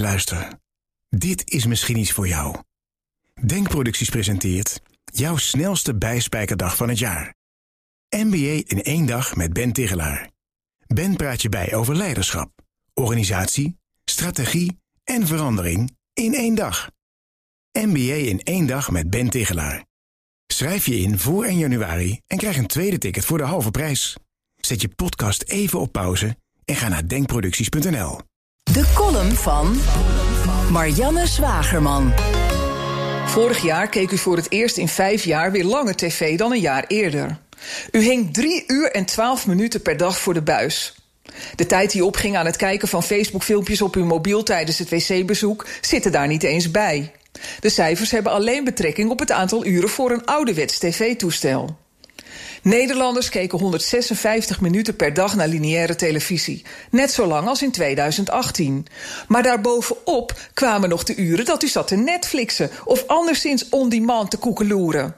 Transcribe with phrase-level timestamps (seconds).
[0.00, 0.48] luister.
[1.08, 2.56] Dit is misschien iets voor jou.
[3.46, 7.34] Denkproducties presenteert jouw snelste bijspijkerdag van het jaar.
[8.16, 10.30] MBA in één dag met Ben Tigelaar.
[10.86, 12.50] Ben praat je bij over leiderschap,
[12.94, 16.90] organisatie, strategie en verandering in één dag.
[17.72, 19.86] MBA in één dag met Ben Tigelaar.
[20.46, 24.16] Schrijf je in voor 1 januari en krijg een tweede ticket voor de halve prijs.
[24.56, 28.20] Zet je podcast even op pauze en ga naar denkproducties.nl.
[28.76, 29.76] De column van
[30.70, 32.12] Marianne Zwagerman.
[33.26, 36.60] Vorig jaar keek u voor het eerst in vijf jaar weer langer tv dan een
[36.60, 37.38] jaar eerder.
[37.90, 40.94] U hing drie uur en twaalf minuten per dag voor de buis.
[41.54, 45.66] De tijd die opging aan het kijken van Facebook-filmpjes op uw mobiel tijdens het wc-bezoek
[45.80, 47.12] zit er daar niet eens bij.
[47.60, 51.76] De cijfers hebben alleen betrekking op het aantal uren voor een ouderwets tv-toestel.
[52.66, 56.64] Nederlanders keken 156 minuten per dag naar lineaire televisie.
[56.90, 58.86] Net zo lang als in 2018.
[59.28, 62.70] Maar daarbovenop kwamen nog de uren dat u zat te Netflixen...
[62.84, 65.14] of anderszins on-demand te koekeloeren.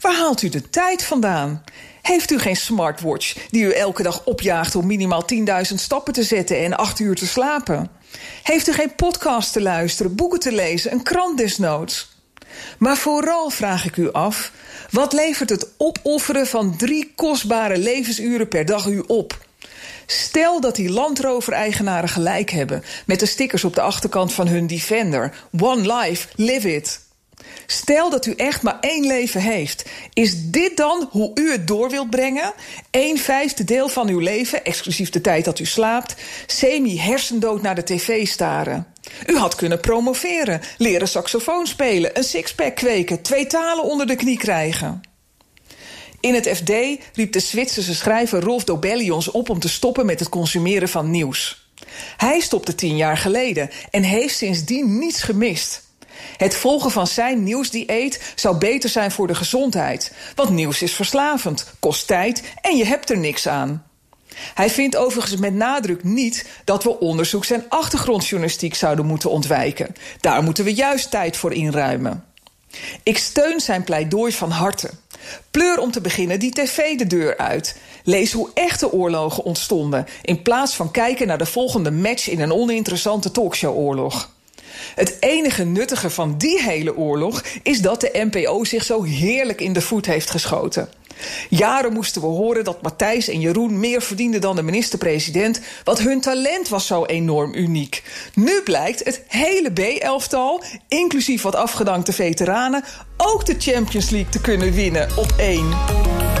[0.00, 1.64] Waar haalt u de tijd vandaan?
[2.02, 6.58] Heeft u geen smartwatch die u elke dag opjaagt om minimaal 10.000 stappen te zetten
[6.58, 7.90] en 8 uur te slapen?
[8.42, 12.13] Heeft u geen podcast te luisteren, boeken te lezen, een krant desnoods?
[12.78, 14.52] Maar vooral vraag ik u af:
[14.90, 19.38] wat levert het opofferen van drie kostbare levensuren per dag u op?
[20.06, 25.32] Stel dat die landrover-eigenaren gelijk hebben met de stickers op de achterkant van hun Defender:
[25.60, 27.03] One life, live it.
[27.66, 29.84] Stel dat u echt maar één leven heeft.
[30.12, 32.52] Is dit dan hoe u het door wilt brengen?
[32.90, 36.14] Een vijfde deel van uw leven, exclusief de tijd dat u slaapt,
[36.46, 38.86] semi-hersendood naar de tv staren.
[39.26, 44.38] U had kunnen promoveren, leren saxofoon spelen, een sixpack kweken, twee talen onder de knie
[44.38, 45.02] krijgen.
[46.20, 46.70] In het FD
[47.12, 51.10] riep de Zwitserse schrijver Rolf Dobelli ons op om te stoppen met het consumeren van
[51.10, 51.68] nieuws.
[52.16, 55.83] Hij stopte tien jaar geleden en heeft sindsdien niets gemist.
[56.36, 60.12] Het volgen van zijn nieuwsdieet zou beter zijn voor de gezondheid.
[60.34, 63.84] Want nieuws is verslavend, kost tijd en je hebt er niks aan.
[64.54, 69.94] Hij vindt overigens met nadruk niet dat we onderzoeks- en achtergrondjournalistiek zouden moeten ontwijken.
[70.20, 72.24] Daar moeten we juist tijd voor inruimen.
[73.02, 74.90] Ik steun zijn pleidooi van harte.
[75.50, 77.76] Pleur om te beginnen die tv de deur uit.
[78.04, 82.52] Lees hoe echte oorlogen ontstonden, in plaats van kijken naar de volgende match in een
[82.52, 84.30] oninteressante talkshowoorlog.
[84.94, 89.72] Het enige nuttige van die hele oorlog is dat de NPO zich zo heerlijk in
[89.72, 90.88] de voet heeft geschoten.
[91.48, 96.20] Jaren moesten we horen dat Matthijs en Jeroen meer verdienden dan de minister-president, want hun
[96.20, 98.02] talent was zo enorm uniek.
[98.34, 102.84] Nu blijkt het hele B-elftal, inclusief wat afgedankte veteranen,
[103.16, 105.68] ook de Champions League te kunnen winnen op één.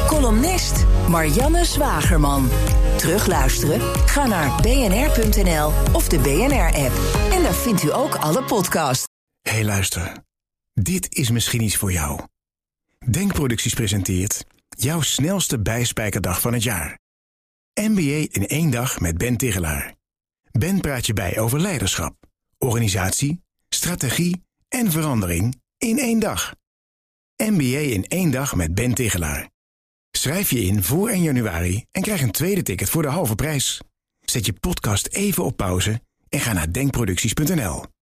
[0.06, 2.50] Columnist Marianne Zwagerman.
[2.96, 3.80] Terugluisteren?
[4.08, 6.92] Ga naar bnr.nl of de BNR-app.
[7.32, 9.06] En daar vindt u ook alle podcasts.
[9.42, 10.22] hey, luister.
[10.72, 12.20] Dit is misschien iets voor jou.
[13.10, 16.98] Denkproducties presenteert jouw snelste bijspijkerdag van het jaar.
[17.80, 19.94] MBA in één dag met Ben Tigelaar.
[20.52, 22.16] Ben praat je bij over leiderschap,
[22.58, 26.54] organisatie, strategie en verandering in één dag.
[27.36, 29.50] MBA in één dag met Ben Tigelaar.
[30.16, 33.80] Schrijf je in voor 1 januari en krijg een tweede ticket voor de halve prijs.
[34.20, 37.84] Zet je podcast even op pauze en ga naar denkproducties.nl.